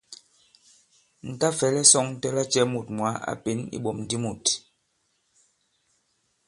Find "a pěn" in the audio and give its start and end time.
3.31-3.59